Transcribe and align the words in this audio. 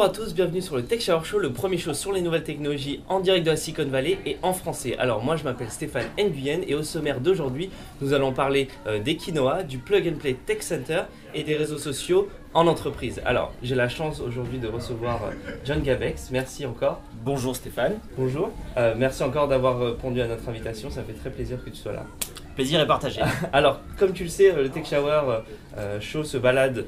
Bonjour 0.00 0.12
à 0.14 0.16
tous, 0.16 0.34
bienvenue 0.34 0.62
sur 0.62 0.76
le 0.76 0.82
Tech 0.82 1.02
Shower 1.02 1.24
Show, 1.24 1.38
le 1.38 1.52
premier 1.52 1.76
show 1.76 1.92
sur 1.92 2.10
les 2.10 2.22
nouvelles 2.22 2.42
technologies 2.42 3.02
en 3.10 3.20
direct 3.20 3.44
de 3.44 3.50
la 3.50 3.56
Silicon 3.58 3.84
Valley 3.84 4.16
et 4.24 4.38
en 4.42 4.54
français. 4.54 4.96
Alors 4.96 5.22
moi 5.22 5.36
je 5.36 5.44
m'appelle 5.44 5.68
Stéphane 5.68 6.06
Nguyen 6.18 6.62
et 6.66 6.74
au 6.74 6.82
sommaire 6.82 7.20
d'aujourd'hui 7.20 7.68
nous 8.00 8.14
allons 8.14 8.32
parler 8.32 8.68
euh, 8.86 8.98
d'Equinoa, 8.98 9.62
du 9.62 9.76
Plug 9.76 10.08
and 10.08 10.18
Play 10.18 10.38
Tech 10.46 10.62
Center 10.62 11.02
et 11.34 11.42
des 11.42 11.54
réseaux 11.54 11.76
sociaux 11.76 12.30
en 12.54 12.66
entreprise. 12.66 13.20
Alors 13.26 13.52
j'ai 13.62 13.74
la 13.74 13.90
chance 13.90 14.20
aujourd'hui 14.20 14.58
de 14.58 14.68
recevoir 14.68 15.22
euh, 15.22 15.32
John 15.66 15.82
Gavex, 15.82 16.30
merci 16.30 16.64
encore. 16.64 17.02
Bonjour 17.22 17.54
Stéphane. 17.54 17.98
Bonjour, 18.16 18.48
Euh, 18.78 18.94
merci 18.96 19.22
encore 19.22 19.48
d'avoir 19.48 19.78
répondu 19.78 20.22
à 20.22 20.26
notre 20.26 20.48
invitation, 20.48 20.88
ça 20.88 21.02
fait 21.02 21.12
très 21.12 21.28
plaisir 21.28 21.62
que 21.62 21.68
tu 21.68 21.76
sois 21.76 21.92
là. 21.92 22.06
Plaisir 22.54 22.80
est 22.80 22.86
partagé. 22.86 23.20
Alors, 23.52 23.80
comme 23.98 24.12
tu 24.12 24.24
le 24.24 24.28
sais, 24.28 24.52
le 24.52 24.68
Tech 24.70 24.86
Shower 24.88 25.42
euh, 25.78 26.00
Show 26.00 26.24
se 26.24 26.36
balade 26.36 26.78
euh, 26.78 26.82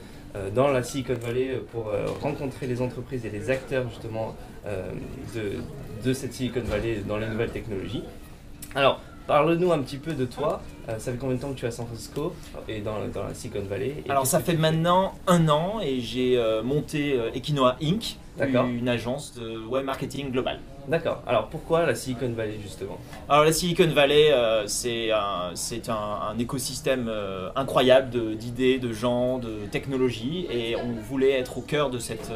dans 0.55 0.69
la 0.69 0.83
Silicon 0.83 1.15
Valley 1.15 1.61
pour 1.73 1.89
euh, 1.89 2.07
rencontrer 2.21 2.67
les 2.67 2.81
entreprises 2.81 3.27
et 3.27 3.31
les 3.31 3.51
acteurs 3.51 3.89
justement 3.91 4.35
euh, 4.67 4.91
de, 5.35 5.53
de 6.05 6.13
cette 6.13 6.33
Silicon 6.33 6.63
Valley 6.65 7.03
dans 7.07 7.19
les 7.19 7.29
nouvelles 7.29 7.51
technologies. 7.51 8.05
Alors, 8.75 9.01
parle-nous 9.27 9.73
un 9.73 9.79
petit 9.81 9.99
peu 9.99 10.13
de 10.15 10.25
toi. 10.25 10.61
Euh, 10.89 10.99
ça 10.99 11.13
fait 11.13 11.19
combien 11.19 11.37
de 11.37 11.41
temps 11.41 11.53
que 11.53 11.59
tu 11.59 11.65
es 11.65 11.69
à 11.69 11.71
San 11.71 11.87
Francisco 11.87 12.35
et 12.69 12.81
dans, 12.81 13.07
dans 13.13 13.25
la 13.25 13.35
Silicon 13.35 13.63
Valley 13.69 14.03
Alors 14.09 14.27
ça 14.27 14.41
fait 14.41 14.57
maintenant 14.57 15.15
un 15.27 15.49
an 15.49 15.81
et 15.83 16.01
j'ai 16.01 16.39
euh, 16.39 16.63
monté 16.63 17.19
euh, 17.19 17.31
Equinoa 17.35 17.77
Inc., 17.83 18.17
une 18.41 18.89
agence 18.89 19.35
de 19.35 19.59
web 19.67 19.85
marketing 19.85 20.31
global. 20.31 20.59
D'accord. 20.89 21.23
Alors, 21.27 21.47
pourquoi 21.47 21.87
la 21.87 21.95
Silicon 21.95 22.33
Valley 22.37 22.59
justement? 22.61 22.99
Alors 23.29 23.45
la 23.45 23.53
Silicon 23.53 23.87
Valley, 23.95 24.33
euh, 24.33 24.67
c'est 24.67 25.13
un, 25.13 25.51
c'est 25.55 25.89
un, 25.89 25.95
un 25.95 26.39
écosystème 26.39 27.07
euh, 27.09 27.51
incroyable 27.55 28.37
d'idées, 28.37 28.79
de, 28.79 28.93
gens, 28.93 29.39
de 29.39 29.67
technologies 29.71 30.47
et 30.51 30.75
on 30.77 30.93
voulait 31.09 31.33
être 31.39 31.59
au 31.59 31.61
cœur 31.61 31.89
de, 31.91 31.99
cette, 31.99 32.31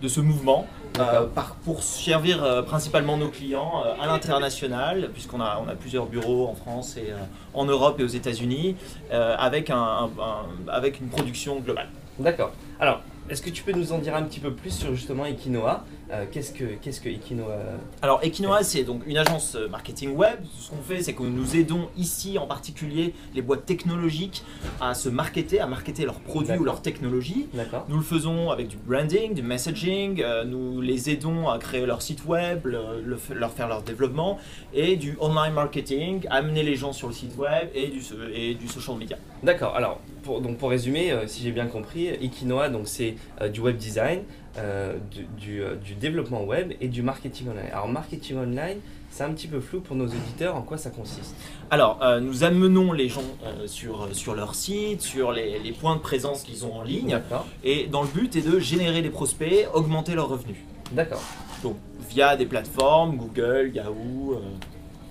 de 0.00 0.08
ce 0.08 0.20
mouvement 0.20 0.66
euh, 0.98 1.26
par- 1.26 1.54
pour 1.64 1.82
servir 1.82 2.64
principalement 2.64 3.16
nos 3.18 3.28
clients 3.28 3.84
à 4.00 4.06
l'international 4.06 5.10
puisqu'on 5.12 5.40
a, 5.40 5.60
on 5.64 5.68
a 5.68 5.74
plusieurs 5.74 6.06
bureaux 6.06 6.48
en 6.48 6.54
France 6.54 6.96
et 6.96 7.12
en 7.54 7.64
Europe 7.66 8.00
et 8.00 8.04
aux 8.04 8.08
États-Unis 8.08 8.76
avec, 9.10 9.68
un, 9.70 9.76
un- 9.76 10.04
un- 10.04 10.68
avec 10.72 10.98
une 11.00 11.08
production 11.08 11.60
globale. 11.60 11.88
D'accord. 12.18 12.52
Alors, 12.80 13.00
est-ce 13.30 13.40
que 13.42 13.50
tu 13.50 13.62
peux 13.62 13.72
nous 13.72 13.92
en 13.92 13.98
dire 13.98 14.14
un 14.14 14.22
petit 14.22 14.40
peu 14.40 14.52
plus 14.52 14.70
sur 14.70 14.94
justement 14.94 15.24
Equinoa 15.26 15.84
Euh, 16.10 16.26
Qu'est-ce 16.30 16.52
que 16.52 16.64
qu'est-ce 16.82 17.00
que 17.00 17.08
Equinoa 17.08 17.56
Alors 18.02 18.20
Equinoa, 18.22 18.62
c'est 18.62 18.84
donc 18.84 19.02
une 19.06 19.16
agence 19.16 19.54
euh, 19.54 19.68
marketing 19.68 20.14
web. 20.14 20.38
Ce 20.58 20.68
qu'on 20.70 20.82
fait, 20.82 21.02
c'est 21.02 21.14
que 21.14 21.22
nous 21.22 21.56
aidons 21.56 21.88
ici 21.96 22.36
en 22.38 22.46
particulier 22.46 23.14
les 23.34 23.40
boîtes 23.40 23.64
technologiques 23.64 24.44
à 24.80 24.92
se 24.94 25.08
marketer, 25.08 25.58
à 25.60 25.66
marketer 25.66 26.04
leurs 26.04 26.20
produits 26.20 26.58
ou 26.58 26.64
leurs 26.64 26.82
technologies. 26.82 27.46
D'accord. 27.54 27.86
Nous 27.88 27.96
le 27.96 28.02
faisons 28.02 28.50
avec 28.50 28.68
du 28.68 28.76
branding, 28.76 29.32
du 29.32 29.42
messaging, 29.42 30.20
euh, 30.22 30.44
nous 30.44 30.82
les 30.82 31.08
aidons 31.08 31.48
à 31.48 31.58
créer 31.58 31.86
leur 31.86 32.02
site 32.02 32.26
web, 32.26 32.66
le- 32.66 33.00
le 33.02 33.16
f- 33.16 33.32
leur 33.32 33.52
faire 33.52 33.68
leur 33.68 33.82
développement, 33.82 34.38
et 34.74 34.96
du 34.96 35.16
online 35.20 35.54
marketing, 35.54 36.26
amener 36.28 36.62
les 36.62 36.76
gens 36.76 36.92
sur 36.92 37.08
le 37.08 37.14
site 37.14 37.36
web 37.38 37.68
et 37.74 37.88
du, 37.88 38.00
et 38.34 38.54
du 38.54 38.68
social 38.68 38.96
media. 38.98 39.16
D'accord. 39.42 39.74
Alors, 39.74 39.98
pour, 40.22 40.40
donc 40.40 40.58
pour 40.58 40.70
résumer, 40.70 41.10
euh, 41.10 41.26
si 41.26 41.42
j'ai 41.42 41.50
bien 41.50 41.66
compris, 41.66 42.08
Equinoa, 42.08 42.68
donc 42.68 42.86
c'est 42.86 43.16
euh, 43.40 43.48
du 43.48 43.60
web 43.60 43.76
design, 43.76 44.20
euh, 44.56 44.96
du, 45.10 45.24
du, 45.36 45.62
du 45.84 45.94
développement 45.94 46.44
web 46.44 46.74
et 46.80 46.86
du 46.86 47.02
marketing 47.02 47.48
online. 47.48 47.70
Alors, 47.72 47.88
marketing 47.88 48.36
online, 48.36 48.78
c'est 49.10 49.24
un 49.24 49.32
petit 49.32 49.48
peu 49.48 49.60
flou 49.60 49.80
pour 49.80 49.96
nos 49.96 50.06
auditeurs. 50.06 50.54
En 50.54 50.62
quoi 50.62 50.78
ça 50.78 50.90
consiste? 50.90 51.34
Alors, 51.70 52.00
nous 52.22 52.44
amenons 52.44 52.92
les 52.92 53.08
gens 53.08 53.24
sur, 53.66 54.08
sur 54.12 54.34
leur 54.34 54.54
site, 54.54 55.02
sur 55.02 55.32
les, 55.32 55.58
les 55.58 55.72
points 55.72 55.96
de 55.96 56.00
présence 56.00 56.44
qu'ils 56.44 56.64
ont 56.64 56.74
en 56.74 56.82
ligne, 56.82 57.20
et 57.62 57.88
dans 57.88 58.02
le 58.02 58.08
but 58.08 58.36
est 58.36 58.40
de 58.42 58.58
générer 58.58 59.02
des 59.02 59.10
prospects, 59.10 59.68
augmenter 59.74 60.14
leurs 60.14 60.28
revenus. 60.28 60.56
D'accord. 60.92 61.22
Donc, 61.62 61.76
via 62.08 62.36
des 62.36 62.46
plateformes, 62.46 63.16
Google, 63.16 63.72
Yahoo. 63.74 64.40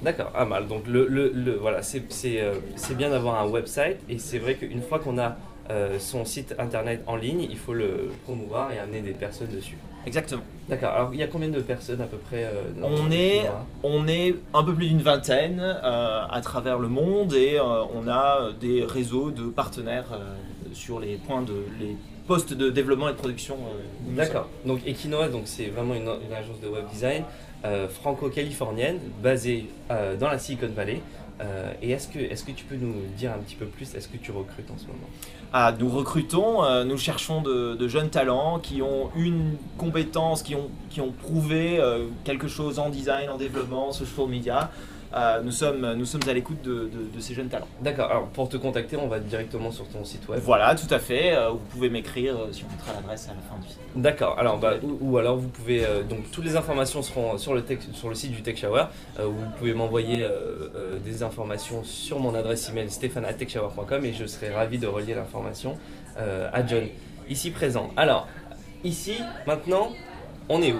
D'accord. 0.01 0.31
Ah 0.33 0.45
mal. 0.45 0.67
Donc 0.67 0.87
le, 0.87 1.07
le, 1.07 1.31
le- 1.33 1.55
voilà, 1.57 1.81
c'est 1.83 2.03
c'est, 2.11 2.41
euh, 2.41 2.55
c'est 2.75 2.95
bien 2.97 3.09
d'avoir 3.09 3.39
un 3.41 3.47
website 3.47 3.99
et 4.09 4.17
c'est 4.17 4.39
vrai 4.39 4.55
qu'une 4.55 4.81
fois 4.81 4.99
qu'on 4.99 5.17
a 5.19 5.37
euh, 5.69 5.99
son 5.99 6.25
site 6.25 6.55
internet 6.57 7.03
en 7.07 7.15
ligne, 7.15 7.45
il 7.49 7.57
faut 7.57 7.73
le 7.73 8.09
promouvoir 8.25 8.71
et 8.71 8.79
amener 8.79 9.01
des 9.01 9.11
personnes 9.11 9.49
dessus. 9.49 9.77
Exactement. 10.07 10.41
D'accord. 10.67 10.89
Alors 10.89 11.09
il 11.13 11.19
y 11.19 11.23
a 11.23 11.27
combien 11.27 11.49
de 11.49 11.59
personnes 11.61 12.01
à 12.01 12.05
peu 12.07 12.17
près 12.17 12.45
euh, 12.45 12.71
dans 12.79 12.87
On 12.87 13.11
est, 13.11 13.43
on 13.83 14.07
est 14.07 14.35
un 14.53 14.63
peu 14.63 14.73
plus 14.73 14.87
d'une 14.87 15.01
vingtaine 15.03 15.59
euh, 15.61 16.21
à 16.29 16.41
travers 16.41 16.79
le 16.79 16.87
monde 16.87 17.33
et 17.35 17.59
on 17.61 18.07
a 18.07 18.49
des 18.59 18.83
réseaux 18.83 19.29
de 19.29 19.43
partenaires 19.43 20.07
sur 20.73 20.99
les 20.99 21.17
points 21.17 21.43
de 21.43 21.53
les 21.79 21.95
postes 22.27 22.53
de 22.53 22.69
développement 22.71 23.09
et 23.09 23.11
de 23.11 23.17
production. 23.17 23.57
D'accord. 24.07 24.47
Donc 24.65 24.79
Equinoa, 24.87 25.27
donc 25.29 25.43
c'est 25.45 25.65
vraiment 25.67 25.93
une, 25.93 26.09
une 26.25 26.33
agence 26.33 26.59
de 26.61 26.67
web 26.69 26.85
design 26.91 27.23
franco-californienne 27.89 28.99
basée 29.21 29.67
euh, 29.91 30.15
dans 30.15 30.29
la 30.29 30.39
Silicon 30.39 30.69
Valley. 30.75 31.01
Euh, 31.41 31.71
et 31.81 31.91
est-ce 31.91 32.07
que, 32.07 32.19
est-ce 32.19 32.43
que 32.43 32.51
tu 32.51 32.65
peux 32.65 32.75
nous 32.75 32.93
dire 33.17 33.31
un 33.31 33.39
petit 33.39 33.55
peu 33.55 33.65
plus 33.65 33.95
Est-ce 33.95 34.07
que 34.07 34.17
tu 34.17 34.31
recrutes 34.31 34.69
en 34.69 34.77
ce 34.77 34.85
moment? 34.85 35.09
Ah, 35.53 35.73
nous 35.77 35.89
recrutons, 35.89 36.63
euh, 36.63 36.83
nous 36.83 36.97
cherchons 36.97 37.41
de, 37.41 37.87
jeunes 37.87 38.09
talents 38.09 38.59
qui 38.59 38.81
ont 38.81 39.09
une 39.15 39.55
compétence, 39.77 40.43
qui 40.43 40.55
ont, 40.55 40.69
qui 40.89 41.01
ont 41.01 41.11
prouvé 41.11 41.79
euh, 41.79 42.05
quelque 42.23 42.47
chose 42.47 42.79
en 42.79 42.89
design, 42.89 43.29
en 43.29 43.37
développement, 43.37 43.91
social 43.91 44.27
media. 44.27 44.71
Euh, 45.13 45.41
nous, 45.41 45.51
sommes, 45.51 45.93
nous 45.93 46.05
sommes 46.05 46.21
à 46.27 46.33
l'écoute 46.33 46.61
de, 46.61 46.85
de- 46.85 47.15
de 47.15 47.19
ces 47.19 47.33
jeunes 47.33 47.49
talents. 47.49 47.67
D'accord. 47.81 48.09
Alors 48.09 48.27
pour 48.27 48.47
te 48.47 48.55
contacter, 48.57 48.95
on 48.95 49.07
va 49.07 49.19
directement 49.19 49.69
sur 49.71 49.87
ton 49.89 50.05
site 50.05 50.27
web. 50.29 50.39
Voilà, 50.43 50.73
tout 50.75 50.91
à 50.93 50.99
fait. 50.99 51.35
euh, 51.35 51.49
vous 51.49 51.57
pouvez 51.69 51.89
m'écrire 51.89 52.35
euh, 52.37 52.47
si 52.51 52.63
on 52.63 52.71
mettra 52.71 52.93
l'adresse 52.93 53.25
à 53.27 53.33
la 53.33 53.41
fin 53.41 53.61
du 53.61 53.67
site. 53.67 53.79
D'accord. 53.95 54.39
Alors 54.39 54.57
bah, 54.57 54.75
ou, 54.81 54.97
ou 55.01 55.17
alors 55.17 55.35
vous 55.37 55.49
pouvez 55.49 55.83
euh, 55.85 56.01
donc 56.03 56.31
toutes 56.31 56.45
les 56.45 56.55
informations 56.55 57.01
seront 57.01 57.37
sur 57.37 57.53
le 57.53 57.61
tech- 57.63 57.79
sur 57.93 58.07
le 58.09 58.15
site 58.15 58.31
du 58.31 58.41
Tech 58.41 58.57
Shower. 58.57 58.85
Vous 59.19 59.45
pouvez 59.57 59.73
m'envoyer 59.73 60.25
des 61.03 61.23
informations 61.23 61.83
sur 61.83 62.19
mon 62.19 62.33
adresse 62.33 62.69
email 62.69 62.89
stéphane@techshower.com 62.89 64.05
et 64.05 64.13
je 64.13 64.25
serai 64.25 64.53
ravi 64.53 64.77
de 64.77 64.87
relier 64.87 65.13
l'information 65.13 65.77
à 66.17 66.65
John 66.65 66.83
ici 67.29 67.51
présent. 67.51 67.89
Alors 67.97 68.27
ici 68.83 69.15
maintenant 69.45 69.91
on 70.49 70.61
est 70.61 70.71
où? 70.73 70.79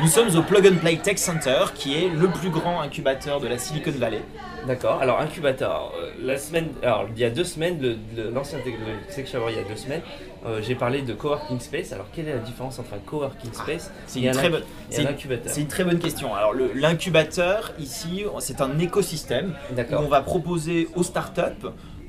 Nous 0.00 0.08
sommes 0.08 0.36
au 0.36 0.42
Plug 0.42 0.66
and 0.66 0.76
Play 0.80 0.96
Tech 0.96 1.18
Center, 1.18 1.66
qui 1.74 1.94
est 2.04 2.08
le 2.08 2.28
plus 2.28 2.50
grand 2.50 2.80
incubateur 2.80 3.40
de 3.40 3.46
la 3.46 3.58
Silicon 3.58 3.92
Valley. 3.92 4.20
D'accord. 4.66 4.98
Alors 5.00 5.20
incubateur. 5.20 5.92
Euh, 6.00 6.10
la 6.22 6.36
semaine, 6.36 6.68
alors 6.82 7.06
il 7.14 7.20
y 7.20 7.24
a 7.24 7.30
deux 7.30 7.44
semaines, 7.44 7.80
le- 7.80 7.96
le- 8.16 8.30
l'ancien 8.30 8.58
Tech 8.58 8.74
le 8.74 9.14
Tech 9.14 9.30
Shower 9.30 9.52
il 9.52 9.56
y 9.56 9.60
a 9.60 9.68
deux 9.68 9.76
semaines, 9.76 10.00
euh, 10.46 10.60
j'ai 10.62 10.74
parlé 10.74 11.02
de 11.02 11.12
coworking 11.14 11.60
space. 11.60 11.92
Alors 11.92 12.06
quelle 12.12 12.28
est 12.28 12.32
la 12.32 12.38
différence 12.38 12.78
entre 12.78 12.94
un 12.94 12.98
coworking 12.98 13.52
space 13.52 13.92
C'est 14.06 14.20
et 14.20 14.22
une 14.24 14.28
un, 14.30 14.32
très 14.32 14.48
bonne. 14.48 14.62
et 14.62 14.94
c'est 14.94 15.00
un 15.00 15.02
une- 15.02 15.08
incubateur? 15.10 15.52
C'est 15.52 15.60
une 15.60 15.68
très 15.68 15.84
bonne 15.84 15.98
question. 15.98 16.34
Alors 16.34 16.52
le- 16.54 16.72
l'incubateur 16.74 17.72
ici, 17.78 18.24
c'est 18.40 18.60
un 18.60 18.78
écosystème 18.78 19.54
où 19.70 19.74
D'accord. 19.74 20.02
on 20.04 20.08
va 20.08 20.22
proposer 20.22 20.88
aux 20.96 21.02
startups 21.02 21.68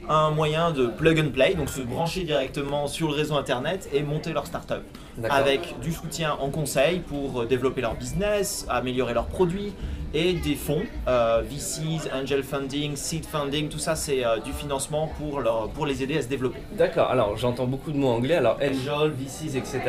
un 0.09 0.31
moyen 0.31 0.71
de 0.71 0.87
plug 0.87 1.19
and 1.19 1.31
play, 1.31 1.55
donc 1.55 1.69
se 1.69 1.81
brancher 1.81 2.23
directement 2.23 2.87
sur 2.87 3.09
le 3.09 3.15
réseau 3.15 3.35
internet 3.35 3.89
et 3.93 4.03
monter 4.03 4.33
leur 4.33 4.45
startup. 4.45 4.83
Avec 5.29 5.79
du 5.81 5.91
soutien 5.91 6.33
en 6.39 6.49
conseil 6.49 6.99
pour 6.99 7.41
euh, 7.41 7.45
développer 7.45 7.81
leur 7.81 7.95
business, 7.95 8.65
améliorer 8.69 9.13
leurs 9.13 9.27
produits 9.27 9.73
et 10.15 10.33
des 10.33 10.55
fonds, 10.55 10.83
euh, 11.07 11.43
VCs, 11.43 12.09
angel 12.13 12.41
funding, 12.41 12.95
seed 12.95 13.25
funding, 13.25 13.67
tout 13.67 13.79
ça 13.79 13.95
c'est 13.95 14.25
euh, 14.25 14.39
du 14.39 14.53
financement 14.53 15.11
pour, 15.19 15.41
leur, 15.41 15.69
pour 15.69 15.85
les 15.85 16.01
aider 16.01 16.17
à 16.17 16.21
se 16.21 16.27
développer. 16.27 16.59
D'accord, 16.71 17.11
alors 17.11 17.35
j'entends 17.37 17.67
beaucoup 17.67 17.91
de 17.91 17.97
mots 17.97 18.09
anglais, 18.09 18.35
alors 18.35 18.57
Angel, 18.61 19.11
VCs, 19.11 19.57
etc. 19.57 19.81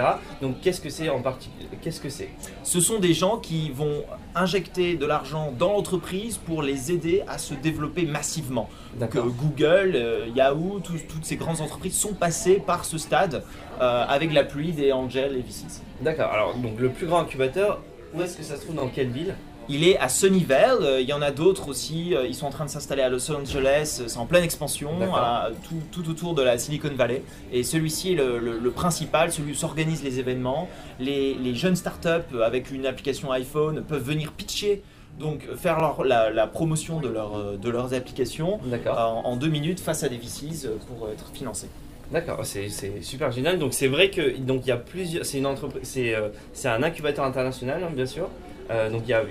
Donc 0.43 0.61
qu'est-ce 0.61 0.81
que 0.81 0.91
c'est 0.91 1.09
en 1.09 1.23
particulier 1.23 1.69
Qu'est-ce 1.81 2.01
que 2.01 2.09
c'est? 2.09 2.31
Ce 2.65 2.81
sont 2.81 2.99
des 2.99 3.15
gens 3.15 3.39
qui 3.39 3.71
vont 3.71 4.03
injecter 4.35 4.97
de 4.97 5.07
l'argent 5.07 5.53
dans 5.57 5.73
l'entreprise 5.73 6.39
pour 6.39 6.63
les 6.63 6.91
aider 6.91 7.23
à 7.29 7.39
se 7.39 7.55
développer 7.55 8.05
massivement. 8.05 8.69
Donc 8.99 9.15
euh, 9.15 9.21
D'accord. 9.21 9.35
Google, 9.39 9.93
euh, 9.95 10.27
Yahoo, 10.35 10.81
toutes 10.81 11.25
ces 11.25 11.37
grandes 11.37 11.61
entreprises 11.61 11.97
sont 11.97 12.15
passées 12.15 12.63
par 12.65 12.85
ce 12.85 12.99
stade 12.99 13.45
euh, 13.81 14.05
avec 14.09 14.33
l'appui 14.33 14.73
des 14.73 14.93
angels 14.93 15.37
et 15.37 15.43
VCs. 15.43 15.83
D'accord, 16.01 16.33
alors 16.33 16.57
donc 16.57 16.81
le 16.81 16.91
plus 16.91 17.07
grand 17.07 17.21
incubateur, 17.21 17.81
où 18.15 18.23
est-ce 18.23 18.37
que 18.37 18.43
ça 18.43 18.57
se 18.57 18.63
trouve 18.63 18.77
dans 18.77 18.89
quelle 18.89 19.11
ville? 19.11 19.35
Il 19.69 19.83
est 19.87 19.99
à 19.99 20.09
Sunnyvale, 20.09 20.79
euh, 20.83 21.01
il 21.01 21.09
y 21.09 21.13
en 21.13 21.23
a 21.23 21.33
d'autres 21.33 21.69
aussi, 21.69 22.15
euh, 22.15 22.25
ils 22.27 22.35
sont 22.37 22.47
en 22.47 22.51
train 22.51 22.65
de 22.67 22.71
s'installer 22.71 23.03
à 23.03 23.09
Los 23.09 23.29
Angeles, 23.33 23.99
euh, 24.01 24.05
c'est 24.07 24.19
en 24.19 24.27
pleine 24.27 24.45
expansion, 24.45 24.91
à- 25.17 25.51
tout, 25.69 25.81
tout 26.03 26.09
autour 26.11 26.35
de 26.35 26.43
la 26.43 26.57
Silicon 26.57 26.91
Valley. 26.97 27.23
Et 27.53 27.65
celui-ci 27.65 28.13
est 28.13 28.17
le, 28.17 28.39
le- 28.39 28.59
le 28.59 28.71
principal, 28.71 29.33
celui 29.33 29.53
où 29.53 29.55
s'organisent 29.57 30.05
les 30.05 30.21
événements. 30.21 30.69
Les, 31.01 31.35
les 31.35 31.55
jeunes 31.55 31.75
startups 31.77 32.41
avec 32.45 32.71
une 32.71 32.87
application 32.87 33.33
iPhone 33.33 33.83
peuvent 33.83 34.03
venir 34.05 34.31
pitcher, 34.33 34.83
donc 35.19 35.43
faire 35.57 35.81
leur- 35.81 36.05
la, 36.05 36.31
la 36.31 36.47
promotion 36.47 37.01
de, 37.01 37.09
leur, 37.09 37.59
de 37.59 37.71
leurs 37.71 37.93
applications 37.93 38.61
en, 38.97 39.23
en 39.25 39.37
deux 39.37 39.49
minutes 39.49 39.81
face 39.81 40.05
à 40.05 40.09
des 40.09 40.17
VCs 40.19 40.69
pour 40.87 41.09
être 41.09 41.31
financés. 41.35 41.69
d'accord, 42.13 42.41
c'est 42.45 42.69
super 43.03 43.33
génial. 43.33 43.59
Donc 43.59 43.75
c'est 43.75 43.89
vrai 43.89 44.11
que 44.11 44.37
donc 44.39 44.61
il 44.65 44.69
y 44.69 44.73
a 44.73 44.77
plusieurs, 44.77 45.27
c'est 45.27 45.39
une 45.39 45.47
entreprise, 45.47 45.81
c'est 45.83 46.15
euh, 46.15 46.29
c'est 46.53 46.69
un 46.69 46.83
incubateur 46.85 47.25
international 47.25 47.83
hein, 47.83 47.91
bien 47.93 48.07
sûr. 48.07 48.29
Euh, 48.71 48.91
donc 48.91 49.03
il 49.07 49.11
y 49.11 49.15
a 49.15 49.25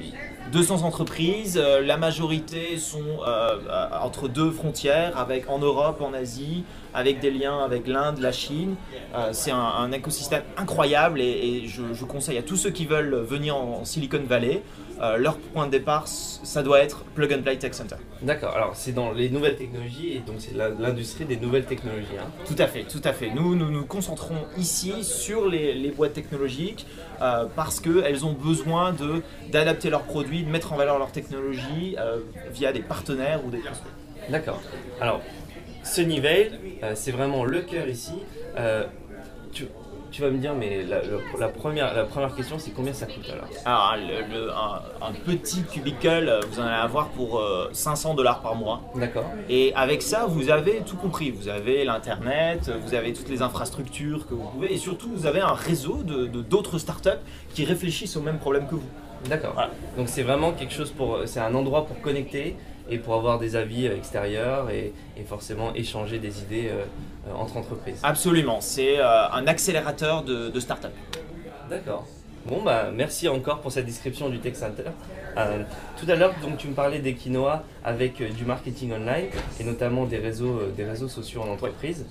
200 0.52 0.84
entreprises, 0.84 1.60
euh, 1.62 1.82
la 1.82 1.98
majorité 1.98 2.78
sont 2.78 3.00
euh, 3.28 3.58
euh, 3.70 3.88
entre 4.02 4.28
deux 4.28 4.52
frontières, 4.52 5.18
avec 5.18 5.50
en 5.50 5.60
Europe, 5.60 6.02
en 6.02 6.14
Asie, 6.14 6.64
avec 6.94 7.20
des 7.20 7.32
liens 7.32 7.60
avec 7.64 7.88
l'Inde, 7.88 8.20
la 8.20 8.32
Chine. 8.32 8.76
Euh, 9.16 9.30
c'est 9.34 9.52
un, 9.52 9.58
un 9.58 9.92
écosystème 9.92 10.44
incroyable 10.58 11.20
et, 11.20 11.24
et 11.64 11.68
je, 11.68 11.82
je 11.94 12.06
conseille 12.06 12.38
à 12.38 12.44
tous 12.44 12.56
ceux 12.58 12.70
qui 12.70 12.86
veulent 12.86 13.16
venir 13.16 13.56
en, 13.58 13.80
en 13.82 13.86
Silicon 13.86 14.22
Valley, 14.28 14.62
leur 15.18 15.36
point 15.38 15.66
de 15.66 15.72
départ, 15.72 16.08
ça 16.08 16.64
doit 16.64 16.80
être 16.80 17.04
Plug 17.16 17.34
and 17.34 17.42
Play 17.42 17.58
Tech 17.58 17.74
Center. 17.74 17.98
D'accord, 18.22 18.54
alors 18.56 18.72
c'est 18.76 18.94
dans 18.94 19.12
les 19.12 19.30
nouvelles 19.30 19.58
technologies 19.58 20.14
et 20.14 20.20
donc 20.20 20.38
c'est 20.40 20.54
l'industrie 20.56 21.26
des 21.26 21.36
nouvelles 21.36 21.66
technologies. 21.66 22.18
hein. 22.18 22.30
Tout 22.48 22.56
à 22.60 22.68
fait, 22.68 22.84
tout 22.84 23.02
à 23.04 23.12
fait. 23.12 23.30
Nous 23.30 23.56
nous, 23.56 23.70
nous 23.70 23.86
concentrons 23.86 24.46
ici 24.58 25.04
sur 25.04 25.50
les, 25.50 25.74
les 25.74 25.92
boîtes 25.92 26.14
technologiques 26.14 26.86
parce 27.58 27.82
qu'elles 27.82 28.26
ont 28.26 28.32
besoin 28.32 28.94
de- 28.94 29.22
d'adapter 29.52 29.90
leurs 29.90 30.04
produits, 30.04 30.35
de 30.44 30.50
mettre 30.50 30.74
en 30.74 30.76
valeur 30.76 30.98
leurs 31.00 31.12
technologies 31.12 31.96
euh, 32.00 32.20
via 32.52 32.72
des 32.72 32.82
partenaires 32.82 33.46
ou 33.46 33.50
des. 33.50 33.62
D'accord. 34.30 34.62
Alors, 35.00 35.22
Sunnyvale, 35.84 36.60
euh, 36.84 36.94
c'est 36.96 37.12
vraiment 37.12 37.46
le 37.46 37.62
cœur 37.62 37.88
ici. 37.88 38.14
Euh, 40.16 40.18
tu, 40.18 40.22
vas 40.22 40.30
me 40.30 40.38
dire, 40.38 40.54
mais 40.54 40.84
la, 40.84 41.02
le- 41.02 41.20
la 41.40 41.48
première, 41.50 41.94
la 41.94 42.06
première 42.06 42.34
question, 42.36 42.58
c'est 42.60 42.72
combien 42.72 42.94
ça 42.94 43.06
coûte 43.06 43.30
alors? 43.32 43.46
Alors, 43.66 43.96
le- 44.08 44.34
le- 44.46 44.52
un, 44.52 44.82
un 45.08 45.12
petit 45.14 45.64
cubicle, 45.64 46.08
euh, 46.30 46.40
vous 46.50 46.60
en 46.60 46.64
allez 46.64 46.76
avoir 46.76 47.10
pour 47.10 47.40
euh, 47.40 47.70
500 47.74 48.14
dollars 48.14 48.42
par 48.42 48.56
mois. 48.56 48.82
D'accord. 48.96 49.26
Et 49.50 49.74
avec 49.76 50.02
ça, 50.02 50.26
vous 50.28 50.50
avez 50.50 50.82
tout 50.86 50.96
compris. 50.98 51.32
Vous 51.32 51.50
avez 51.50 51.84
l'Internet, 51.84 52.72
vous 52.86 52.94
avez 52.94 53.14
toutes 53.14 53.30
les 53.30 53.42
infrastructures 53.42 54.28
que 54.28 54.34
vous 54.34 54.48
pouvez, 54.50 54.74
et 54.74 54.78
surtout, 54.78 55.10
vous 55.14 55.26
avez 55.26 55.42
un 55.42 55.54
réseau 55.54 56.04
de 56.04 56.26
d'autres 56.42 56.78
startups 56.78 57.10
qui 57.54 57.66
réfléchissent 57.66 58.16
aux 58.16 58.22
mêmes 58.22 58.40
problèmes 58.40 58.68
que 58.68 58.76
vous. 58.76 58.90
D'accord. 59.30 59.54
Voilà. 59.54 59.72
Donc 59.98 60.08
c'est 60.10 60.22
vraiment 60.24 60.52
quelque 60.52 60.74
chose 60.74 60.92
pour, 60.92 61.20
c'est 61.26 61.40
un 61.40 61.54
endroit 61.56 61.86
pour 61.86 62.00
connecter 62.02 62.56
et 62.90 62.98
pour 63.00 63.16
avoir 63.16 63.40
des 63.40 63.56
avis 63.56 63.86
extérieurs 63.88 64.70
et, 64.70 64.94
et 65.18 65.24
forcément 65.24 65.74
échanger 65.74 66.20
des 66.20 66.42
idées 66.42 66.70
euh, 66.72 66.84
euh, 67.28 67.34
entre 67.36 67.58
entreprises. 67.58 68.00
Absolument, 68.04 68.62
c'est 68.62 69.00
euh, 69.00 69.30
un 69.32 69.48
accélérateur 69.48 70.24
de, 70.24 70.50
de 70.50 70.60
startups. 70.60 70.88
D'accord. 71.70 72.06
Bon 72.48 72.62
bah 72.62 72.92
merci 72.94 73.28
encore 73.28 73.60
pour 73.62 73.72
cette 73.72 73.88
description 73.88 74.30
du 74.30 74.38
Tech 74.40 74.54
Center. 74.56 74.84
Euh, 75.36 75.64
tout 76.00 76.06
à 76.08 76.16
l'heure 76.16 76.34
donc 76.44 76.58
tu 76.58 76.68
me 76.68 76.74
parlais 76.76 77.00
des 77.00 77.16
quinoa 77.16 77.64
avec 77.84 78.22
euh, 78.22 78.30
du 78.30 78.46
marketing 78.46 78.94
online 78.94 79.26
et 79.60 79.64
notamment 79.64 80.06
des 80.06 80.18
réseaux, 80.20 80.60
euh, 80.60 80.72
des 80.78 80.84
réseaux 80.86 81.08
sociaux 81.08 81.42
en 81.42 81.48
entreprise. 81.52 82.06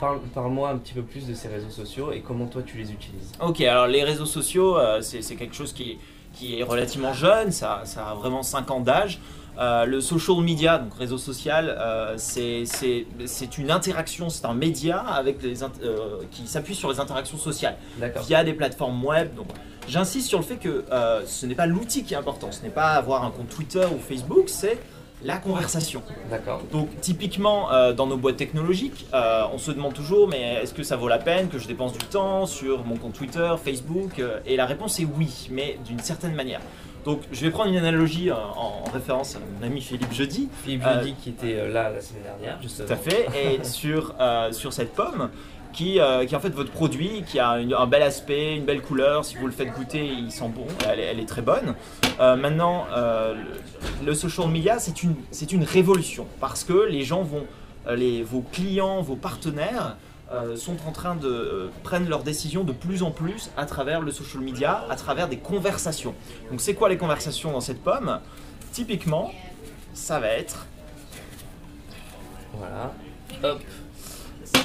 Parle- 0.00 0.20
Parle-moi 0.34 0.70
un 0.70 0.78
petit 0.78 0.94
peu 0.94 1.02
plus 1.02 1.26
de 1.28 1.34
ces 1.34 1.46
réseaux 1.46 1.68
sociaux 1.68 2.10
et 2.10 2.22
comment 2.22 2.46
toi 2.46 2.62
tu 2.64 2.78
les 2.78 2.90
utilises. 2.90 3.32
Ok, 3.40 3.60
alors 3.60 3.86
les 3.86 4.02
réseaux 4.02 4.24
sociaux, 4.24 4.78
c'est 5.02 5.20
c'est 5.20 5.36
quelque 5.36 5.54
chose 5.54 5.74
qui, 5.74 5.98
qui 6.32 6.58
est 6.58 6.62
relativement 6.62 7.12
jeune, 7.12 7.52
ça, 7.52 7.82
ça 7.84 8.06
a 8.08 8.14
vraiment 8.14 8.42
5 8.42 8.70
ans 8.70 8.80
d'âge. 8.80 9.18
Euh, 9.58 9.86
le 9.86 10.00
social 10.00 10.40
media, 10.40 10.78
donc 10.78 10.94
réseau 10.94 11.18
social, 11.18 11.76
euh, 11.80 12.14
c'est 12.16 13.58
une 13.58 13.70
interaction, 13.70 14.28
c'est 14.28 14.44
un 14.44 14.54
média 14.54 14.98
avec 14.98 15.42
les 15.42 15.64
euh, 15.64 16.20
qui 16.30 16.46
s'appuie 16.46 16.76
sur 16.76 16.90
les 16.90 17.00
interactions 17.00 17.38
sociales 17.38 17.76
via 18.26 18.44
des 18.44 18.52
plateformes 18.52 19.04
web. 19.04 19.34
Donc, 19.34 19.48
j'insiste 19.88 20.28
sur 20.28 20.38
le 20.38 20.44
fait 20.44 20.58
que 20.58 20.84
ce 21.26 21.46
n'est 21.46 21.56
pas 21.56 21.66
l'outil 21.66 22.04
qui 22.04 22.14
est 22.14 22.18
important, 22.18 22.52
ce 22.52 22.62
n'est 22.62 22.68
pas 22.68 22.90
avoir 22.90 23.24
un 23.24 23.30
compte 23.30 23.48
Twitter 23.48 23.84
ou 23.92 23.98
Facebook, 23.98 24.48
c'est 24.48 24.78
la 25.22 25.38
conversation. 25.38 26.02
D'accord. 26.30 26.62
Donc 26.72 26.88
typiquement 27.00 27.72
euh, 27.72 27.92
dans 27.92 28.06
nos 28.06 28.16
boîtes 28.16 28.36
technologiques, 28.36 29.06
euh, 29.14 29.42
on 29.52 29.58
se 29.58 29.70
demande 29.72 29.94
toujours 29.94 30.28
mais 30.28 30.60
est-ce 30.62 30.74
que 30.74 30.82
ça 30.82 30.96
vaut 30.96 31.08
la 31.08 31.18
peine 31.18 31.48
que 31.48 31.58
je 31.58 31.66
dépense 31.66 31.92
du 31.92 32.04
temps 32.06 32.46
sur 32.46 32.84
mon 32.84 32.96
compte 32.96 33.14
Twitter, 33.14 33.52
Facebook 33.62 34.18
euh, 34.18 34.38
Et 34.46 34.56
la 34.56 34.66
réponse 34.66 35.00
est 35.00 35.06
oui, 35.16 35.48
mais 35.50 35.78
d'une 35.84 35.98
certaine 35.98 36.34
manière. 36.34 36.60
Donc 37.04 37.20
je 37.32 37.40
vais 37.40 37.50
prendre 37.50 37.70
une 37.70 37.76
analogie 37.78 38.30
euh, 38.30 38.34
en, 38.34 38.82
en 38.86 38.90
référence 38.92 39.36
à 39.36 39.38
mon 39.38 39.66
ami 39.66 39.80
Philippe 39.80 40.12
Jeudi, 40.12 40.48
Philippe 40.64 40.82
Euh, 40.86 40.98
Jeudi 41.00 41.14
qui 41.22 41.30
était 41.30 41.54
euh, 41.54 41.72
là 41.72 41.90
la 41.90 42.00
semaine 42.00 42.22
dernière 42.24 42.60
justement. 42.60 42.86
tout 42.88 42.92
à 42.92 42.96
fait, 42.96 43.26
et 43.36 43.64
sur, 43.64 44.14
euh, 44.20 44.52
sur 44.52 44.72
cette 44.72 44.92
pomme 44.94 45.30
qui, 45.72 46.00
euh, 46.00 46.24
qui 46.24 46.34
est 46.34 46.36
en 46.36 46.40
fait 46.40 46.48
votre 46.54 46.70
produit, 46.72 47.22
qui 47.26 47.38
a 47.38 47.58
une- 47.58 47.74
un 47.74 47.86
bel 47.86 48.02
aspect, 48.02 48.56
une 48.56 48.64
belle 48.64 48.80
couleur, 48.82 49.24
si 49.24 49.36
vous 49.36 49.46
le 49.46 49.52
faites 49.52 49.72
goûter, 49.74 50.04
il 50.06 50.32
sent 50.32 50.48
bon, 50.48 50.66
elle, 50.90 50.98
est- 50.98 51.04
elle 51.04 51.20
est 51.20 51.28
très 51.28 51.42
bonne. 51.42 51.74
Euh, 52.20 52.36
maintenant, 52.36 52.86
euh, 52.96 53.34
le, 54.00 54.06
le 54.06 54.14
social 54.14 54.48
media, 54.48 54.78
c'est 54.78 55.02
une, 55.02 55.14
une 55.52 55.64
révolution, 55.64 56.26
parce 56.40 56.64
que 56.64 56.86
les 56.88 57.02
gens 57.02 57.22
vont, 57.22 57.44
euh, 57.86 57.96
les, 57.96 58.22
vos 58.22 58.40
clients, 58.40 59.02
vos 59.02 59.14
partenaires, 59.16 59.96
euh, 60.32 60.56
sont 60.56 60.76
en 60.86 60.92
train 60.92 61.16
de 61.16 61.28
euh, 61.28 61.70
prendre 61.82 62.08
leurs 62.08 62.22
décisions 62.22 62.62
de 62.62 62.72
plus 62.72 63.02
en 63.02 63.10
plus 63.10 63.50
à 63.56 63.64
travers 63.64 64.00
le 64.00 64.12
social 64.12 64.42
media, 64.42 64.84
à 64.90 64.96
travers 64.96 65.28
des 65.28 65.38
conversations. 65.38 66.14
Donc 66.50 66.60
c'est 66.60 66.74
quoi 66.74 66.88
les 66.88 66.98
conversations 66.98 67.52
dans 67.52 67.62
cette 67.62 67.82
pomme? 67.82 68.20
Typiquement, 68.72 69.32
ça 69.94 70.20
va 70.20 70.28
être 70.28 70.66
Voilà. 72.54 72.92
Hop. 73.42 73.60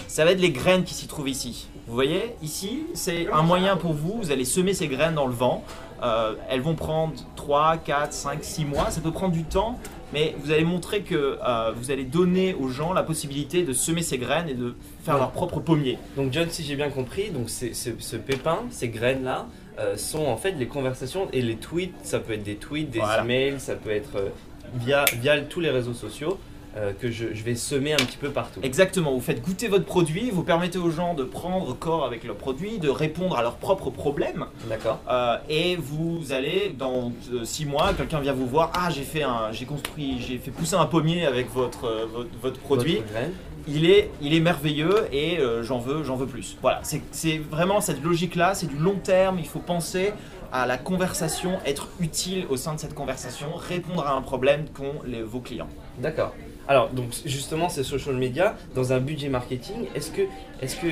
Ça 0.07 0.25
va 0.25 0.31
être 0.31 0.41
les 0.41 0.51
graines 0.51 0.83
qui 0.83 0.93
s'y 0.93 1.07
trouvent 1.07 1.29
ici. 1.29 1.67
Vous 1.87 1.93
voyez, 1.93 2.35
ici, 2.41 2.83
c'est 2.93 3.31
un 3.31 3.41
moyen 3.41 3.77
pour 3.77 3.93
vous, 3.93 4.19
vous 4.21 4.31
allez 4.31 4.45
semer 4.45 4.73
ces 4.73 4.87
graines 4.87 5.15
dans 5.15 5.27
le 5.27 5.33
vent. 5.33 5.63
Euh, 6.01 6.35
elles 6.49 6.61
vont 6.61 6.75
prendre 6.75 7.13
3, 7.35 7.77
4, 7.77 8.13
5, 8.13 8.43
6 8.43 8.65
mois, 8.65 8.91
ça 8.91 9.01
peut 9.01 9.11
prendre 9.11 9.33
du 9.33 9.43
temps, 9.43 9.79
mais 10.13 10.35
vous 10.43 10.51
allez 10.51 10.63
montrer 10.63 11.01
que 11.01 11.37
euh, 11.43 11.71
vous 11.75 11.91
allez 11.91 12.03
donner 12.05 12.53
aux 12.53 12.69
gens 12.69 12.93
la 12.93 13.03
possibilité 13.03 13.63
de 13.63 13.73
semer 13.73 14.01
ces 14.03 14.17
graines 14.17 14.47
et 14.47 14.53
de 14.53 14.75
faire 15.03 15.17
leur 15.17 15.31
propre 15.31 15.59
pommier. 15.59 15.97
Donc 16.15 16.31
John, 16.31 16.49
si 16.49 16.63
j'ai 16.63 16.75
bien 16.75 16.89
compris, 16.89 17.31
donc 17.31 17.49
c'est- 17.49 17.73
ce, 17.73 17.89
ce 17.99 18.15
pépin, 18.15 18.59
ces 18.69 18.89
graines-là, 18.89 19.47
euh, 19.79 19.97
sont 19.97 20.25
en 20.25 20.37
fait 20.37 20.51
les 20.51 20.67
conversations 20.67 21.27
et 21.33 21.41
les 21.41 21.55
tweets. 21.55 21.93
Ça 22.03 22.19
peut 22.19 22.33
être 22.33 22.43
des 22.43 22.55
tweets, 22.55 22.91
des 22.91 22.99
Voilà. 22.99 23.23
emails, 23.23 23.59
ça 23.59 23.75
peut 23.75 23.89
être 23.89 24.15
euh, 24.17 24.29
via, 24.75 25.03
via 25.19 25.41
tous 25.41 25.59
les 25.59 25.71
réseaux 25.71 25.93
sociaux 25.95 26.37
euh, 26.75 26.91
que 26.99 27.11
je, 27.11 27.33
je 27.33 27.43
vais 27.43 27.55
semer 27.55 27.93
un 27.93 27.97
petit 27.97 28.17
peu 28.17 28.29
partout. 28.29 28.59
Exactement, 28.63 29.11
vous 29.13 29.21
faites 29.21 29.41
goûter 29.41 29.67
votre 29.67 29.85
produit, 29.85 30.31
vous 30.31 30.43
permettez 30.43 30.79
aux 30.79 30.89
gens 30.89 31.13
de 31.13 31.23
prendre 31.23 31.73
corps 31.77 32.05
avec 32.05 32.23
leur 32.23 32.35
produit, 32.35 32.79
de 32.79 32.89
répondre 32.89 33.37
à 33.37 33.41
leurs 33.41 33.57
propres 33.57 33.89
problèmes. 33.89 34.45
D'accord 34.67 34.99
Euh, 35.09 35.37
et 35.49 35.75
vous 35.75 36.31
allez 36.31 36.73
dans 36.77 37.11
6 37.43 37.65
mois, 37.65 37.93
quelqu'un 37.93 38.19
vient 38.19 38.33
vous 38.33 38.47
voir, 38.47 38.71
ah 38.75 38.89
j'ai 38.89 39.03
fait 39.03 39.23
un, 39.23 39.51
j'ai 39.51 39.65
construit, 39.65 40.17
j'ai 40.19 40.37
fait 40.37 40.51
pousser 40.51 40.75
un 40.75 40.85
pommier 40.85 41.25
avec 41.25 41.51
votre, 41.51 41.85
euh, 41.85 42.05
votre, 42.11 42.29
votre 42.41 42.59
produit. 42.59 42.95
Votre. 42.97 43.29
Il 43.65 43.89
est, 43.89 44.11
il 44.21 44.33
est 44.33 44.41
merveilleux 44.41 45.07
et 45.13 45.39
euh, 45.39 45.63
j'en 45.63 45.79
veux, 45.79 46.03
j'en 46.03 46.17
veux 46.17 46.25
plus. 46.25 46.57
Voilà, 46.61 46.81
c'est 46.83 47.37
vraiment 47.37 47.79
cette 47.79 48.03
logique-là, 48.03 48.55
c'est 48.55 48.67
du 48.67 48.75
long 48.75 48.95
terme. 49.01 49.37
Il 49.39 49.47
faut 49.47 49.59
penser 49.59 50.11
à 50.51 50.65
la 50.67 50.77
conversation, 50.77 51.59
être 51.65 51.87
utile 52.01 52.45
au 52.49 52.57
sein 52.57 52.73
de 52.75 52.79
cette 52.79 52.93
conversation, 52.93 53.47
répondre 53.55 54.05
à 54.05 54.13
un 54.15 54.21
problème 54.21 54.65
qu'ont 54.69 54.95
vos 55.25 55.39
clients. 55.39 55.69
D'accord. 55.97 56.33
Alors, 56.67 56.89
donc 56.89 57.07
justement, 57.25 57.69
ces 57.69 57.83
social 57.83 58.15
media, 58.15 58.55
dans 58.75 58.93
un 58.93 58.99
budget 58.99 59.29
marketing, 59.29 59.85
est-ce 59.95 60.11
que, 60.11 60.21
est-ce 60.61 60.77
que 60.77 60.87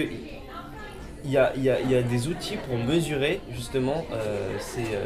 il 1.23 1.31
y 1.31 1.37
a, 1.37 2.01
des 2.01 2.27
outils 2.27 2.57
pour 2.57 2.77
mesurer 2.77 3.41
justement 3.53 4.05
euh, 4.11 4.57
euh, 4.79 5.05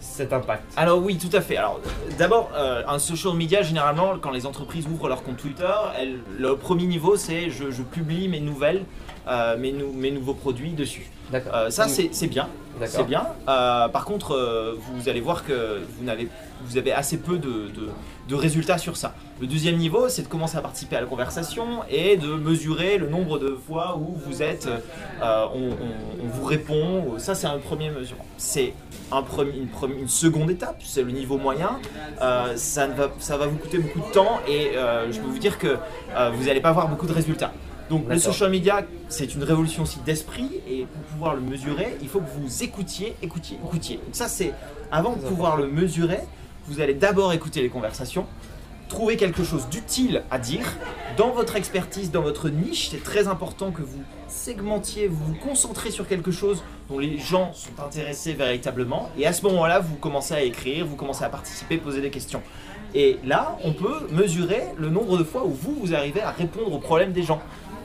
cet 0.00 0.32
impact? 0.32 0.62
Alors 0.76 1.02
oui, 1.02 1.18
tout 1.18 1.34
à 1.36 1.40
fait. 1.40 1.56
Alors 1.56 1.80
d'abord, 2.18 2.50
euh, 2.54 2.82
un 2.88 2.98
social 2.98 3.34
media, 3.34 3.62
généralement, 3.62 4.18
quand 4.20 4.30
les 4.30 4.46
entreprises 4.46 4.86
ouvrent 4.86 5.08
leur 5.08 5.22
compte 5.22 5.36
Twitter, 5.36 5.72
le 6.38 6.56
premier 6.56 6.86
niveau, 6.86 7.16
c'est 7.16 7.50
je, 7.50 7.82
publie 7.82 8.28
mes 8.28 8.40
nouvelles, 8.40 8.84
mes, 9.58 9.72
nou- 9.72 9.92
mes 9.92 10.10
nouveaux 10.10 10.34
produits 10.34 10.72
dessus. 10.72 11.10
Euh, 11.52 11.70
ça, 11.70 11.84
c'est 12.12 12.26
bien. 12.26 12.48
C'est 12.86 13.04
bien. 13.06 13.26
Euh, 13.48 13.88
par 13.88 14.04
contre, 14.04 14.32
euh, 14.34 14.74
vous 14.94 15.08
allez 15.08 15.20
voir 15.20 15.44
que 15.44 15.80
vous, 15.96 16.04
n'avez, 16.04 16.28
vous 16.64 16.76
avez 16.76 16.92
assez 16.92 17.18
peu 17.18 17.38
de, 17.38 17.48
de- 17.48 17.88
de 18.28 18.34
résultats 18.34 18.78
sur 18.78 18.96
ça. 18.96 19.14
Le 19.40 19.46
deuxième 19.46 19.76
niveau, 19.76 20.08
c'est 20.08 20.22
de 20.22 20.28
commencer 20.28 20.56
à 20.56 20.60
participer 20.60 20.96
à 20.96 21.00
la 21.00 21.06
conversation 21.06 21.82
et 21.88 22.16
de 22.16 22.26
mesurer 22.34 22.98
le 22.98 23.08
nombre 23.08 23.38
de 23.38 23.56
fois 23.66 23.96
où 23.96 24.16
vous 24.26 24.42
êtes, 24.42 24.66
on, 25.54 25.58
on- 25.58 26.24
on 26.24 26.26
vous 26.26 26.44
répond. 26.44 27.14
Ça, 27.18 27.34
c'est 27.36 27.46
un 27.46 27.58
premier 27.58 27.90
mesure. 27.90 28.16
C'est 28.38 28.74
un 29.12 29.22
premier- 29.22 29.56
une, 29.56 29.68
première- 29.68 29.98
une 29.98 30.08
seconde 30.08 30.50
étape, 30.50 30.80
c'est 30.84 31.02
le 31.02 31.12
niveau 31.12 31.38
moyen. 31.38 31.78
Ça, 32.56 32.86
va, 32.88 33.08
ça 33.20 33.36
va 33.36 33.46
vous 33.46 33.56
coûter 33.56 33.78
beaucoup 33.78 34.00
de 34.00 34.12
temps 34.12 34.40
et 34.48 34.72
je 35.10 35.20
peux 35.20 35.28
vous 35.28 35.38
dire 35.38 35.58
que 35.58 35.76
vous 36.34 36.44
n'allez 36.46 36.60
pas 36.60 36.70
avoir 36.70 36.88
beaucoup 36.88 37.06
de 37.06 37.12
résultats. 37.12 37.52
Donc 37.90 38.08
le 38.08 38.18
social 38.18 38.50
media, 38.50 38.82
c'est 39.08 39.34
une 39.34 39.42
révolution 39.42 39.82
aussi 39.82 39.98
d'esprit 40.00 40.48
et 40.68 40.86
pour 40.86 41.02
pouvoir 41.02 41.34
le 41.34 41.40
mesurer, 41.40 41.96
il 42.00 42.08
faut 42.08 42.20
que 42.20 42.30
vous 42.38 42.62
écoutiez, 42.62 43.14
écoutiez, 43.22 43.58
écoutiez. 43.64 43.96
Donc 43.96 44.14
ça 44.14 44.28
c'est, 44.28 44.52
avant 44.90 45.16
de 45.16 45.20
pouvoir 45.20 45.56
le 45.56 45.66
mesurer, 45.66 46.20
vous 46.66 46.80
allez 46.80 46.94
d'abord 46.94 47.32
écouter 47.32 47.60
les 47.60 47.68
conversations, 47.68 48.26
trouver 48.88 49.16
quelque 49.16 49.44
chose 49.44 49.68
d'utile 49.68 50.22
à 50.30 50.38
dire. 50.38 50.66
Dans 51.16 51.30
votre 51.30 51.56
expertise, 51.56 52.10
dans 52.10 52.22
votre 52.22 52.48
niche, 52.48 52.88
c'est 52.90 53.02
très 53.02 53.28
important 53.28 53.70
que 53.70 53.82
vous 53.82 54.02
segmentiez, 54.28 55.06
vous 55.06 55.24
vous 55.24 55.34
concentrez 55.34 55.90
sur 55.90 56.08
quelque 56.08 56.30
chose 56.30 56.62
dont 56.88 56.98
les 56.98 57.18
gens 57.18 57.52
sont 57.52 57.82
intéressés 57.84 58.32
véritablement. 58.32 59.10
Et 59.18 59.26
à 59.26 59.32
ce 59.32 59.42
moment-là, 59.44 59.78
vous 59.80 59.96
commencez 59.96 60.34
à 60.34 60.42
écrire, 60.42 60.86
vous 60.86 60.96
commencez 60.96 61.24
à 61.24 61.28
participer, 61.28 61.76
poser 61.76 62.00
des 62.00 62.10
questions. 62.10 62.42
Et 62.94 63.18
là, 63.24 63.58
on 63.64 63.72
peut 63.72 64.06
mesurer 64.10 64.62
le 64.78 64.88
nombre 64.88 65.18
de 65.18 65.24
fois 65.24 65.44
où 65.44 65.50
vous, 65.50 65.74
vous 65.80 65.94
arrivez 65.94 66.22
à 66.22 66.30
répondre 66.30 66.72
aux 66.72 66.78
problèmes 66.78 67.12
des 67.12 67.24
gens. 67.24 67.40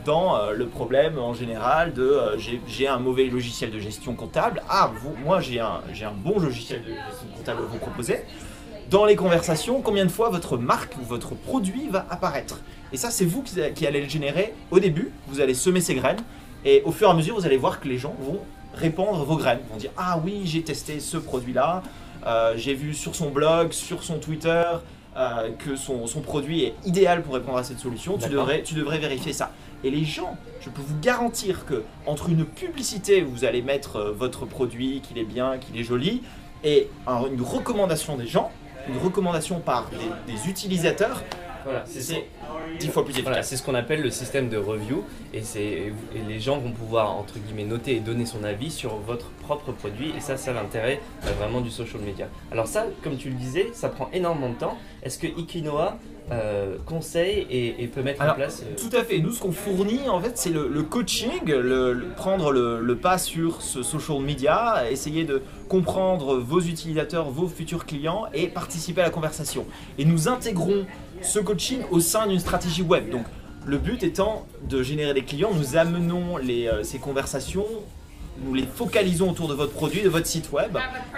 Dans 0.06 0.36
euh, 0.38 0.54
le 0.54 0.68
problème 0.68 1.18
en 1.20 1.34
général 1.34 1.94
de 1.94 2.04
euh, 2.04 2.38
j'ai- 2.38 2.88
un 2.88 3.00
mauvais 3.00 3.26
logiciel 3.26 3.72
de 3.72 3.80
gestion 3.80 4.14
comptable. 4.16 4.62
Ah, 4.70 4.92
vous- 5.02 5.16
moi 5.24 5.40
j'ai 5.42 5.60
un, 5.60 5.82
un 6.02 6.12
bon 6.16 6.40
logiciel 6.40 6.82
de 6.84 6.88
gestion 6.90 7.28
comptable 7.38 7.60
à 7.64 7.66
vous 7.66 7.78
proposer. 7.78 8.22
Dans 8.90 9.06
les 9.06 9.16
conversations, 9.16 9.82
combien 9.82 10.06
de 10.06 10.10
fois 10.12 10.30
votre 10.30 10.58
marque 10.58 10.96
ou 11.00 11.04
votre 11.06 11.36
produit 11.36 11.88
va 11.90 12.06
apparaître? 12.10 12.60
Et 12.92 12.98
ça, 12.98 13.12
c'est 13.12 13.26
vous 13.26 13.44
qui, 13.44 13.56
qui 13.76 13.86
allez 13.86 14.02
le 14.02 14.10
générer 14.10 14.54
au 14.72 14.80
début. 14.80 15.12
Vous 15.28 15.42
allez 15.42 15.54
semer 15.54 15.80
ces 15.80 15.94
graines. 15.94 16.22
Et 16.66 16.82
au 16.86 16.92
fur 16.92 17.08
et 17.08 17.12
à 17.12 17.14
mesure, 17.14 17.36
vous 17.36 17.46
allez 17.46 17.58
voir 17.58 17.80
que 17.80 17.88
les 17.88 18.00
gens 18.00 18.16
vont 18.20 18.40
répandre 18.74 19.24
vos 19.24 19.38
graines. 19.38 19.60
Ils 19.68 19.72
vont 19.72 19.78
dire 19.78 19.92
Ah 19.96 20.20
oui, 20.26 20.42
j'ai 20.46 20.64
testé 20.64 21.00
ce 21.00 21.18
produit-là. 21.18 21.84
Euh, 22.26 22.54
j'ai 22.58 22.74
vu 22.74 22.96
sur 22.96 23.16
son 23.16 23.30
blog, 23.30 23.74
sur 23.74 24.02
son 24.04 24.18
Twitter, 24.18 24.64
euh, 25.20 25.50
que 25.60 25.76
son, 25.76 26.08
son 26.08 26.22
produit 26.22 26.64
est 26.64 26.74
idéal 26.86 27.22
pour 27.22 27.34
répondre 27.36 27.58
à 27.58 27.64
cette 27.64 27.80
solution. 27.80 28.18
Tu 28.18 28.30
devrais, 28.30 28.64
tu 28.64 28.74
devrais 28.74 28.98
vérifier 29.00 29.34
ça. 29.34 29.52
Et 29.84 29.90
les 29.92 30.06
gens, 30.06 30.38
je 30.62 30.70
peux 30.70 30.82
vous 30.82 30.98
garantir 31.02 31.66
que 31.66 31.84
entre 32.06 32.30
une 32.30 32.46
publicité 32.46 33.24
où 33.24 33.30
vous 33.30 33.44
allez 33.46 33.62
mettre 33.62 33.98
euh, 33.98 34.12
votre 34.12 34.46
produit, 34.46 35.02
qu'il 35.02 35.18
est 35.18 35.24
bien, 35.26 35.58
qu'il 35.58 35.80
est 35.80 35.84
joli, 35.84 36.22
et 36.64 36.90
un- 37.08 37.26
une 37.32 37.42
recommandation 37.42 38.18
des 38.18 38.28
gens, 38.28 38.52
une 38.88 38.98
recommandation 38.98 39.60
par 39.60 39.90
des, 39.92 40.34
des 40.34 40.50
utilisateurs, 40.50 41.22
Voilà, 41.64 41.84
c'est 41.86 42.02
c'est 42.02 42.26
dix 42.80 42.88
fois 42.88 43.04
plus 43.04 43.22
Voilà, 43.22 43.44
c'est 43.44 43.58
ce 43.58 43.64
qu'on 43.64 43.76
appelle 43.76 44.02
le 44.02 44.10
système 44.10 44.50
de 44.50 44.58
review 44.58 45.04
et 45.34 45.42
les 46.28 46.40
gens 46.40 46.58
vont 46.58 46.72
pouvoir 46.72 47.12
entre 47.16 47.40
guillemets 47.40 47.66
noter 47.66 47.96
et 47.96 48.00
donner 48.00 48.26
son 48.26 48.44
avis 48.44 48.72
sur 48.72 48.96
votre 48.98 49.30
propre 49.44 49.72
produit 49.72 50.14
et 50.16 50.20
ça 50.20 50.38
c'est 50.38 50.54
l'intérêt 50.54 51.00
euh, 51.26 51.32
vraiment 51.34 51.62
du 51.62 51.70
social 51.70 52.02
media. 52.02 52.28
Alors 52.52 52.68
ça, 52.68 52.86
comme 53.04 53.18
tu 53.18 53.30
le 53.30 53.36
disais, 53.36 53.70
ça 53.74 53.90
prend 53.90 54.10
énormément 54.14 54.50
de 54.50 54.56
temps. 54.56 54.78
Est-ce 55.04 55.20
que 55.20 55.28
Ikinoa 55.28 55.98
euh, 56.32 56.76
conseille 56.86 57.48
et, 57.50 57.84
et 57.84 57.88
peut 57.88 58.02
mettre 58.04 58.22
Alors, 58.22 58.34
en 58.36 58.38
place 58.38 58.64
euh, 58.64 58.76
Tout 58.78 58.96
à 58.96 59.04
fait. 59.04 59.20
Nous, 59.20 59.32
ce 59.32 59.40
qu'on 59.42 59.52
fournit, 59.52 60.08
en 60.10 60.20
fait, 60.22 60.38
c'est 60.38 60.50
le, 60.52 60.68
le 60.68 60.84
coaching, 60.84 61.32
le, 61.46 61.94
le- 61.94 62.06
prendre 62.16 62.52
le, 62.52 62.80
le 62.82 62.96
pas 62.96 63.18
sur 63.18 63.62
ce 63.62 63.82
social 63.84 64.20
media, 64.22 64.84
essayer 64.92 65.24
de 65.24 65.42
comprendre 65.68 66.38
vos 66.38 66.62
utilisateurs, 66.62 67.30
vos 67.30 67.48
futurs 67.48 67.86
clients 67.86 68.26
et 68.34 68.48
participer 68.48 69.02
à 69.02 69.06
la 69.06 69.10
conversation. 69.10 69.66
Et 69.98 70.06
nous 70.06 70.28
intégrons 70.28 70.86
ce 71.22 71.40
coaching 71.40 71.80
au 71.92 72.00
sein 72.00 72.28
d'une 72.28 72.40
stratégie 72.40 72.84
web. 72.84 73.10
Donc, 73.10 73.26
le 73.66 73.78
but 73.78 74.04
étant 74.04 74.46
de 74.70 74.82
générer 74.84 75.14
des 75.14 75.24
clients, 75.24 75.52
nous 75.54 75.76
amenons 75.78 76.38
les, 76.38 76.68
euh, 76.68 76.84
ces 76.84 76.98
conversations, 77.00 77.66
nous 78.44 78.54
les 78.54 78.64
focalisons 78.66 79.32
autour 79.32 79.48
de 79.50 79.54
votre 79.54 79.74
produit, 79.74 80.02
de 80.02 80.10
votre 80.10 80.26
site 80.28 80.52
web, 80.52 80.78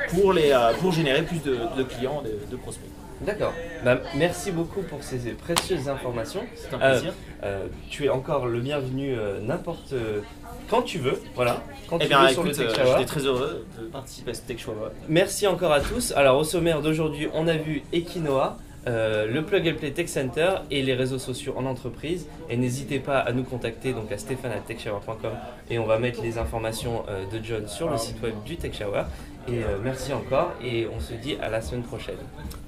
pour, 0.09 0.33
les, 0.33 0.51
euh, 0.51 0.73
pour 0.79 0.91
générer 0.91 1.21
plus 1.21 1.39
de, 1.43 1.57
de 1.77 1.83
clients, 1.83 2.23
de, 2.23 2.31
de 2.49 2.55
prospects. 2.57 2.89
D'accord. 3.25 3.53
Bah, 3.85 3.99
merci 4.15 4.51
beaucoup 4.51 4.81
pour 4.81 5.03
ces 5.03 5.17
précieuses 5.33 5.87
informations. 5.89 6.41
C'est 6.55 6.73
un 6.75 6.79
Euh, 6.81 6.91
plaisir. 6.91 7.13
Euh, 7.43 7.67
tu 7.89 8.05
es 8.05 8.09
encore 8.09 8.47
le 8.47 8.59
bienvenu 8.59 9.13
euh, 9.17 9.39
n'importe 9.41 9.93
euh, 9.93 10.21
quand 10.69 10.81
tu 10.81 10.97
veux. 10.97 11.19
Voilà. 11.35 11.61
Quand 11.87 11.97
Eh 11.99 12.03
tu 12.03 12.07
bien, 12.09 12.23
veux 12.27 12.33
sur 12.33 12.43
le 12.43 12.51
Tech 12.51 12.67
euh, 12.79 12.85
j'étais 12.93 13.05
très 13.05 13.21
heureux 13.21 13.65
de 13.79 13.85
participer 13.85 14.31
à 14.31 14.33
ce 14.33 14.41
Tech 14.41 14.57
Shower. 14.59 14.89
Merci 15.07 15.45
encore 15.47 15.71
à 15.71 15.81
tous. 15.81 16.13
Alors 16.15 16.39
au 16.39 16.43
sommaire 16.43 16.81
d'aujourd'hui, 16.81 17.27
on 17.33 17.47
a 17.47 17.53
vu 17.57 17.83
Equinoa, 17.93 18.57
euh, 18.87 19.27
le 19.27 19.43
Plug 19.43 19.67
and 19.67 19.77
Play 19.77 19.91
Tech 19.91 20.07
Center 20.07 20.55
et 20.71 20.81
les 20.81 20.93
réseaux 20.93 21.19
sociaux 21.19 21.53
en 21.57 21.65
entreprise. 21.65 22.27
Et 22.49 22.57
n'hésitez 22.57 22.99
pas 22.99 23.19
à 23.19 23.31
nous 23.31 23.43
contacter 23.43 23.93
donc 23.93 24.11
à 24.11 24.17
stéphane@techshower.com 24.17 25.31
et 25.69 25.79
on 25.79 25.85
va 25.85 25.99
mettre 25.99 26.21
les 26.21 26.37
informations 26.37 27.03
euh, 27.09 27.25
de 27.31 27.43
John 27.43 27.67
sur 27.67 27.89
le 27.89 27.97
site 27.97 28.21
web 28.21 28.33
du 28.45 28.57
Tech 28.57 28.73
Shower. 28.77 29.03
Et 29.47 29.63
euh, 29.63 29.77
merci 29.83 30.13
encore 30.13 30.53
et 30.63 30.87
on 30.95 30.99
se 30.99 31.13
dit 31.13 31.35
à 31.41 31.49
la 31.49 31.61
semaine 31.61 31.83
prochaine. 31.83 32.17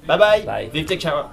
Bye 0.06 0.18
bye, 0.18 0.42
Bye. 0.44 0.70
Vive 0.72 0.86
Tech 0.86 1.00
Shower 1.00 1.24